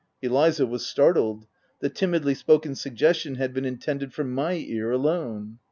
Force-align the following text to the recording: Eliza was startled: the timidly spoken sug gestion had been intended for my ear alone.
Eliza 0.23 0.65
was 0.65 0.83
startled: 0.83 1.45
the 1.79 1.87
timidly 1.87 2.33
spoken 2.33 2.73
sug 2.73 2.95
gestion 2.95 3.37
had 3.37 3.53
been 3.53 3.65
intended 3.65 4.11
for 4.15 4.23
my 4.23 4.53
ear 4.53 4.89
alone. 4.89 5.59